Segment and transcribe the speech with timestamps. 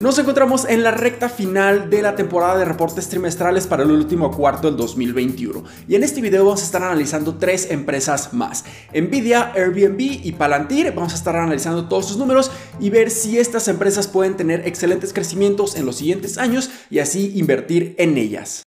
[0.00, 4.30] Nos encontramos en la recta final de la temporada de reportes trimestrales para el último
[4.30, 8.64] cuarto del 2021 y en este video vamos a estar analizando tres empresas más,
[8.94, 13.66] Nvidia, Airbnb y Palantir, vamos a estar analizando todos sus números y ver si estas
[13.66, 18.67] empresas pueden tener excelentes crecimientos en los siguientes años y así invertir en ellas.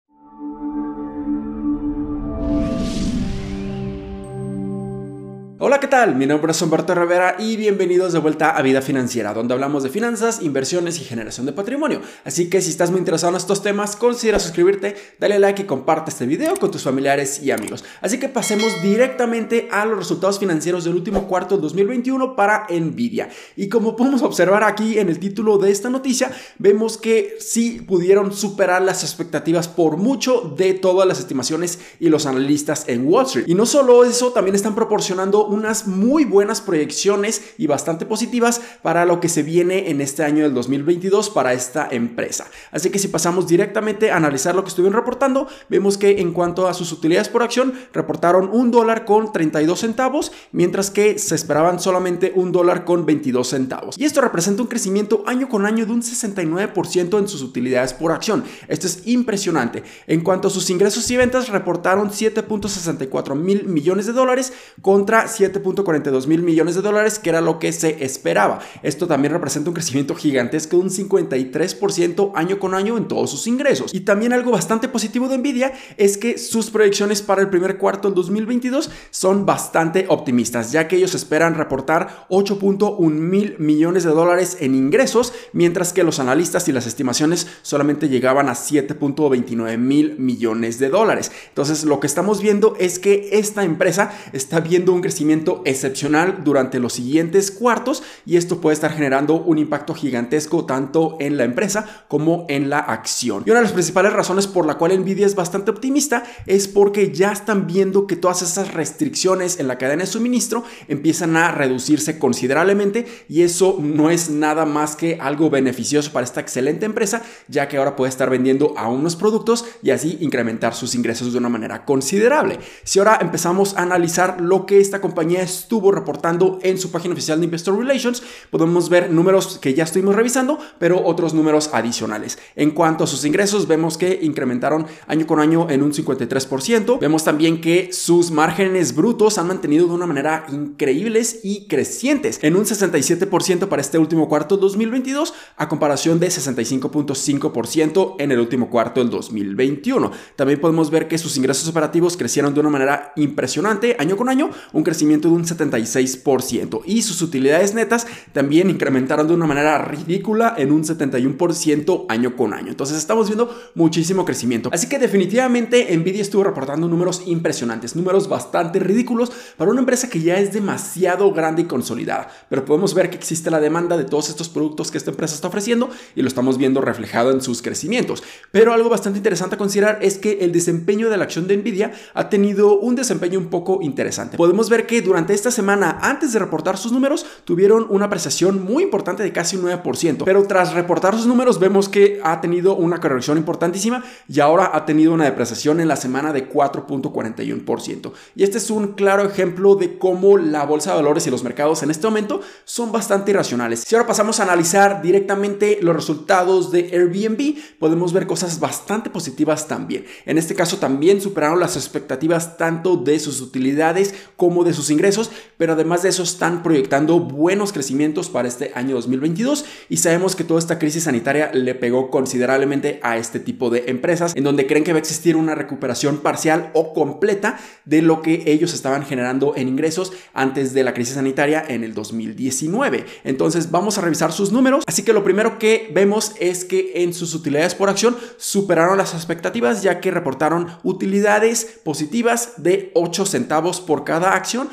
[5.68, 6.16] Hola, ¿qué tal?
[6.16, 9.90] Mi nombre es Humberto Rivera y bienvenidos de vuelta a Vida Financiera, donde hablamos de
[9.90, 12.00] finanzas, inversiones y generación de patrimonio.
[12.24, 16.10] Así que si estás muy interesado en estos temas, considera suscribirte, dale like y comparte
[16.10, 17.84] este video con tus familiares y amigos.
[18.00, 23.28] Así que pasemos directamente a los resultados financieros del último cuarto de 2021 para Nvidia.
[23.58, 28.32] Y como podemos observar aquí en el título de esta noticia, vemos que sí pudieron
[28.32, 33.50] superar las expectativas por mucho de todas las estimaciones y los analistas en Wall Street.
[33.50, 39.06] Y no solo eso, también están proporcionando unas muy buenas proyecciones y bastante positivas para
[39.06, 42.48] lo que se viene en este año del 2022 para esta empresa.
[42.72, 46.68] Así que si pasamos directamente a analizar lo que estuvieron reportando, vemos que en cuanto
[46.68, 51.80] a sus utilidades por acción, reportaron un dólar con 32 centavos, mientras que se esperaban
[51.80, 53.98] solamente un dólar con 22 centavos.
[53.98, 58.12] Y esto representa un crecimiento año con año de un 69% en sus utilidades por
[58.12, 58.44] acción.
[58.68, 59.84] Esto es impresionante.
[60.08, 66.28] En cuanto a sus ingresos y ventas, reportaron 7.64 mil millones de dólares contra 7.42
[66.28, 68.60] mil millones de dólares, que era lo que se esperaba.
[68.84, 73.48] Esto también representa un crecimiento gigantesco de un 53% año con año en todos sus
[73.48, 73.94] ingresos.
[73.94, 78.08] Y también algo bastante positivo de Nvidia es que sus proyecciones para el primer cuarto
[78.08, 84.58] del 2022 son bastante optimistas, ya que ellos esperan reportar 8.1 mil millones de dólares
[84.60, 90.80] en ingresos, mientras que los analistas y las estimaciones solamente llegaban a 7.29 mil millones
[90.80, 91.32] de dólares.
[91.50, 96.80] Entonces, lo que estamos viendo es que esta empresa está viendo un crecimiento excepcional durante
[96.80, 102.06] los siguientes cuartos y esto puede estar generando un impacto gigantesco tanto en la empresa
[102.08, 103.44] como en la acción.
[103.46, 107.12] Y una de las principales razones por la cual Nvidia es bastante optimista es porque
[107.12, 112.20] ya están viendo que todas esas restricciones en la cadena de suministro empiezan a reducirse
[112.20, 117.68] considerablemente y eso no es nada más que algo beneficioso para esta excelente empresa ya
[117.68, 121.50] que ahora puede estar vendiendo a unos productos y así incrementar sus ingresos de una
[121.50, 122.60] manera considerable.
[122.84, 127.40] Si ahora empezamos a analizar lo que esta compañía estuvo reportando en su página oficial
[127.40, 132.38] de Investor Relations, podemos ver números que ya estuvimos revisando, pero otros números adicionales.
[132.56, 137.00] En cuanto a sus ingresos, vemos que incrementaron año con año en un 53%.
[137.00, 142.56] Vemos también que sus márgenes brutos han mantenido de una manera increíbles y crecientes, en
[142.56, 148.70] un 67% para este último cuarto del 2022, a comparación de 65.5% en el último
[148.70, 150.12] cuarto del 2021.
[150.36, 154.50] También podemos ver que sus ingresos operativos crecieron de una manera impresionante año con año,
[154.74, 160.56] un crecimiento de un 76% y sus utilidades netas también incrementaron de una manera ridícula
[160.58, 162.70] en un 71% año con año.
[162.70, 164.70] Entonces estamos viendo muchísimo crecimiento.
[164.72, 170.22] Así que definitivamente Nvidia estuvo reportando números impresionantes, números bastante ridículos para una empresa que
[170.22, 172.30] ya es demasiado grande y consolidada.
[172.50, 175.48] Pero podemos ver que existe la demanda de todos estos productos que esta empresa está
[175.48, 178.24] ofreciendo y lo estamos viendo reflejado en sus crecimientos.
[178.52, 181.92] Pero algo bastante interesante a considerar es que el desempeño de la acción de Nvidia
[182.14, 184.38] ha tenido un desempeño un poco interesante.
[184.38, 188.84] Podemos ver que durante esta semana, antes de reportar sus números, tuvieron una apreciación muy
[188.84, 190.24] importante de casi un 9%.
[190.26, 194.86] Pero tras reportar sus números, vemos que ha tenido una corrección importantísima y ahora ha
[194.86, 198.12] tenido una depreciación en la semana de 4.41%.
[198.36, 201.84] Y este es un claro ejemplo de cómo la bolsa de valores y los mercados
[201.84, 203.82] en este momento son bastante irracionales.
[203.82, 209.68] Si ahora pasamos a analizar directamente los resultados de Airbnb, podemos ver cosas bastante positivas
[209.68, 210.06] también.
[210.26, 215.32] En este caso también superaron las expectativas tanto de sus utilidades como de sus ingresos,
[215.58, 220.44] pero además de eso están proyectando buenos crecimientos para este año 2022 y sabemos que
[220.44, 224.84] toda esta crisis sanitaria le pegó considerablemente a este tipo de empresas, en donde creen
[224.84, 229.54] que va a existir una recuperación parcial o completa de lo que ellos estaban generando
[229.56, 233.06] en ingresos antes de la crisis sanitaria en el 2019.
[233.24, 237.14] Entonces vamos a revisar sus números, así que lo primero que vemos es que en
[237.14, 243.82] sus utilidades por acción superaron las expectativas ya que reportaron utilidades positivas de 8 centavos
[243.82, 244.70] por cada acción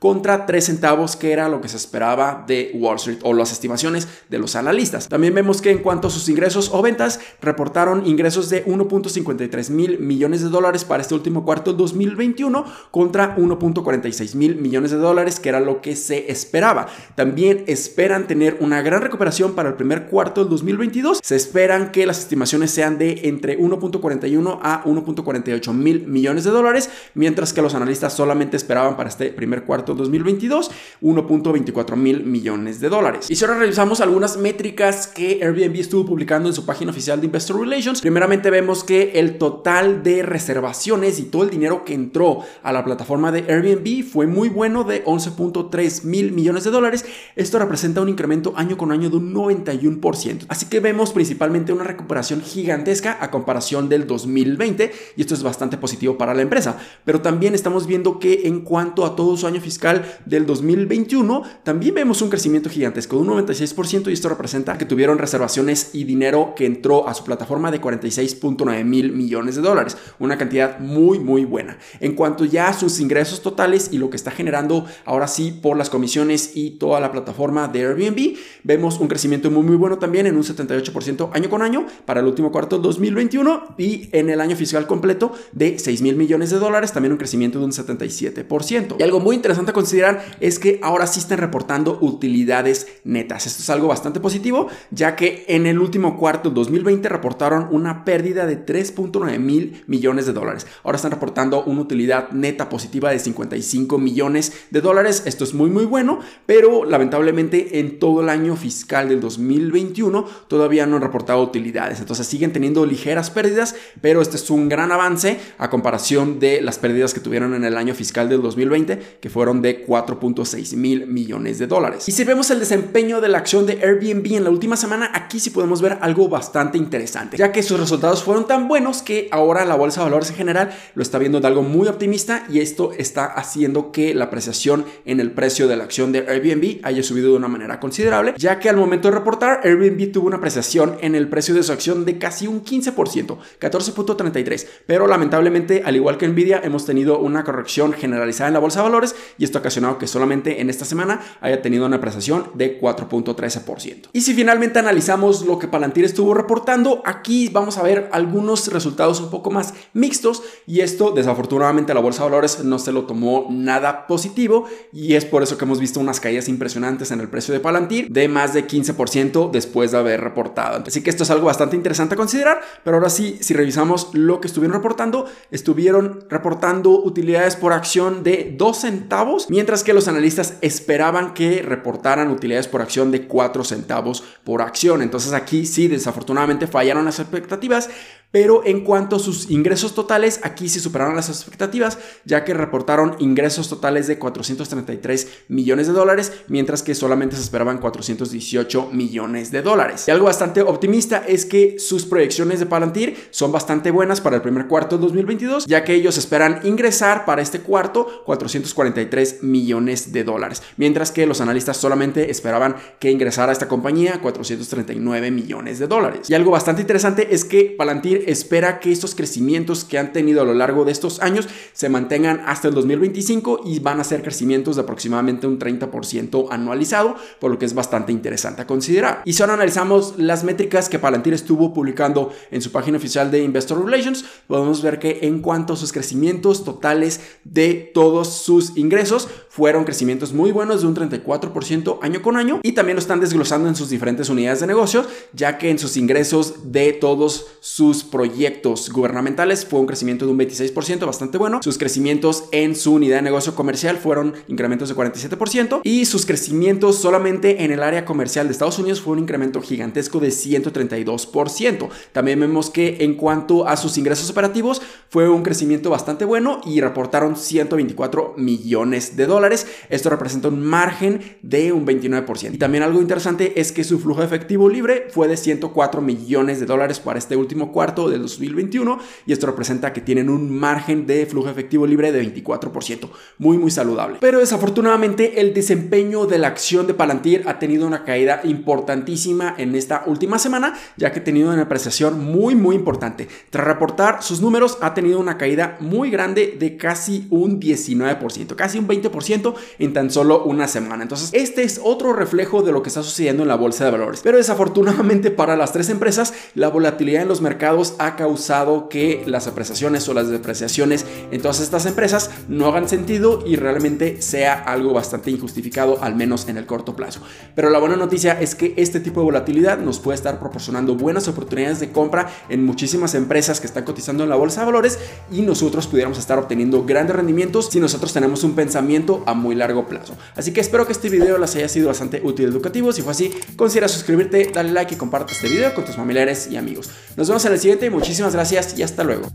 [0.00, 4.08] contra 3 centavos que era lo que se esperaba de Wall Street o las estimaciones
[4.28, 5.08] de los analistas.
[5.08, 9.98] También vemos que en cuanto a sus ingresos o ventas, reportaron ingresos de 1.53 mil
[9.98, 15.38] millones de dólares para este último cuarto del 2021 contra 1.46 mil millones de dólares
[15.38, 16.86] que era lo que se esperaba.
[17.14, 21.20] También esperan tener una gran recuperación para el primer cuarto del 2022.
[21.22, 26.88] Se esperan que las estimaciones sean de entre 1.41 a 1.48 mil millones de dólares,
[27.12, 30.70] mientras que los analistas solamente esperaban para este primer cuarto cuarto 2022,
[31.02, 33.30] 1.24 mil millones de dólares.
[33.30, 37.26] Y si ahora revisamos algunas métricas que Airbnb estuvo publicando en su página oficial de
[37.26, 42.40] Investor Relations, primeramente vemos que el total de reservaciones y todo el dinero que entró
[42.62, 47.04] a la plataforma de Airbnb fue muy bueno de 11.3 mil millones de dólares.
[47.36, 50.46] Esto representa un incremento año con año de un 91%.
[50.48, 55.76] Así que vemos principalmente una recuperación gigantesca a comparación del 2020 y esto es bastante
[55.76, 56.78] positivo para la empresa.
[57.04, 59.79] Pero también estamos viendo que en cuanto a todo su año fiscal
[60.26, 65.18] del 2021, también vemos un crecimiento gigantesco de un 96% y esto representa que tuvieron
[65.18, 70.36] reservaciones y dinero que entró a su plataforma de 46.9 mil millones de dólares, una
[70.36, 71.78] cantidad muy muy buena.
[72.00, 75.76] En cuanto ya a sus ingresos totales y lo que está generando ahora sí por
[75.76, 80.26] las comisiones y toda la plataforma de Airbnb, vemos un crecimiento muy muy bueno también
[80.26, 84.56] en un 78% año con año para el último cuarto 2021 y en el año
[84.56, 88.96] fiscal completo de 6 mil millones de dólares, también un crecimiento de un 77%.
[88.98, 93.46] Y algo muy interesante a considerar es que ahora sí están reportando utilidades netas.
[93.46, 98.46] Esto es algo bastante positivo, ya que en el último cuarto 2020 reportaron una pérdida
[98.46, 100.66] de 3.9 mil millones de dólares.
[100.84, 105.22] Ahora están reportando una utilidad neta positiva de 55 millones de dólares.
[105.26, 110.86] Esto es muy muy bueno, pero lamentablemente en todo el año fiscal del 2021 todavía
[110.86, 112.00] no han reportado utilidades.
[112.00, 116.78] Entonces siguen teniendo ligeras pérdidas, pero este es un gran avance a comparación de las
[116.78, 121.58] pérdidas que tuvieron en el año fiscal del 2020, que fueron de 4.6 mil millones
[121.58, 122.08] de dólares.
[122.08, 125.40] Y si vemos el desempeño de la acción de Airbnb en la última semana, aquí
[125.40, 129.64] sí podemos ver algo bastante interesante, ya que sus resultados fueron tan buenos que ahora
[129.64, 132.92] la bolsa de valores en general lo está viendo de algo muy optimista y esto
[132.96, 137.30] está haciendo que la apreciación en el precio de la acción de Airbnb haya subido
[137.30, 141.14] de una manera considerable, ya que al momento de reportar Airbnb tuvo una apreciación en
[141.14, 146.28] el precio de su acción de casi un 15%, 14.33, pero lamentablemente al igual que
[146.28, 149.98] Nvidia hemos tenido una corrección generalizada en la bolsa de valores y esto ha ocasionado
[149.98, 154.08] que solamente en esta semana haya tenido una apreciación de 4.13%.
[154.12, 159.20] Y si finalmente analizamos lo que Palantir estuvo reportando, aquí vamos a ver algunos resultados
[159.20, 163.48] un poco más mixtos y esto desafortunadamente la bolsa de valores no se lo tomó
[163.50, 167.52] nada positivo y es por eso que hemos visto unas caídas impresionantes en el precio
[167.52, 170.84] de Palantir de más de 15% después de haber reportado.
[170.86, 174.40] Así que esto es algo bastante interesante a considerar, pero ahora sí, si revisamos lo
[174.40, 180.54] que estuvieron reportando, estuvieron reportando utilidades por acción de 2 centavos, mientras que los analistas
[180.60, 185.02] esperaban que reportaran utilidades por acción de 4 centavos por acción.
[185.02, 187.88] Entonces aquí sí, desafortunadamente fallaron las expectativas,
[188.30, 193.16] pero en cuanto a sus ingresos totales, aquí sí superaron las expectativas, ya que reportaron
[193.18, 199.62] ingresos totales de 433 millones de dólares, mientras que solamente se esperaban 418 millones de
[199.62, 200.06] dólares.
[200.06, 204.42] Y algo bastante optimista es que sus proyecciones de Palantir son bastante buenas para el
[204.42, 210.24] primer cuarto de 2022, ya que ellos esperan ingresar para este cuarto 443 millones de
[210.24, 215.86] dólares, mientras que los analistas solamente esperaban que ingresara a esta compañía 439 millones de
[215.86, 216.30] dólares.
[216.30, 220.44] Y algo bastante interesante es que Palantir espera que estos crecimientos que han tenido a
[220.44, 224.76] lo largo de estos años se mantengan hasta el 2025 y van a ser crecimientos
[224.76, 229.22] de aproximadamente un 30% anualizado, por lo que es bastante interesante a considerar.
[229.24, 233.42] Y si ahora analizamos las métricas que Palantir estuvo publicando en su página oficial de
[233.42, 239.28] Investor Relations, podemos ver que en cuanto a sus crecimientos totales de todos sus ingresos,
[239.48, 243.68] fueron crecimientos muy buenos de un 34% año con año y también lo están desglosando
[243.68, 248.90] en sus diferentes unidades de negocios, ya que en sus ingresos de todos sus proyectos
[248.90, 251.60] gubernamentales fue un crecimiento de un 26%, bastante bueno.
[251.62, 256.98] Sus crecimientos en su unidad de negocio comercial fueron incrementos de 47% y sus crecimientos
[256.98, 261.88] solamente en el área comercial de Estados Unidos fue un incremento gigantesco de 132%.
[262.12, 266.80] También vemos que en cuanto a sus ingresos operativos fue un crecimiento bastante bueno y
[266.80, 272.54] reportaron 124 millones de dólares esto representa un margen de un 29%.
[272.54, 276.66] Y también algo interesante es que su flujo efectivo libre fue de 104 millones de
[276.66, 281.26] dólares para este último cuarto del 2021 y esto representa que tienen un margen de
[281.26, 283.08] flujo efectivo libre de 24%.
[283.38, 284.18] Muy, muy saludable.
[284.20, 289.74] Pero desafortunadamente el desempeño de la acción de Palantir ha tenido una caída importantísima en
[289.74, 293.28] esta última semana, ya que ha tenido una apreciación muy, muy importante.
[293.50, 298.78] Tras reportar sus números, ha tenido una caída muy grande de casi un 19%, casi
[298.78, 301.02] un 20% en tan solo una semana.
[301.02, 304.20] Entonces, este es otro reflejo de lo que está sucediendo en la bolsa de valores.
[304.22, 309.46] Pero desafortunadamente para las tres empresas, la volatilidad en los mercados ha causado que las
[309.46, 314.92] apreciaciones o las depreciaciones en todas estas empresas no hagan sentido y realmente sea algo
[314.92, 317.20] bastante injustificado, al menos en el corto plazo.
[317.54, 321.28] Pero la buena noticia es que este tipo de volatilidad nos puede estar proporcionando buenas
[321.28, 324.98] oportunidades de compra en muchísimas empresas que están cotizando en la bolsa de valores
[325.30, 329.86] y nosotros pudiéramos estar obteniendo grandes rendimientos si nosotros tenemos un pensamiento a muy largo
[329.86, 330.16] plazo.
[330.36, 332.92] Así que espero que este video les haya sido bastante útil y educativo.
[332.92, 336.56] Si fue así, considera suscribirte, dale like y comparte este video con tus familiares y
[336.56, 336.90] amigos.
[337.16, 339.28] Nos vemos en el siguiente, Muchísimas gracias y hasta luego.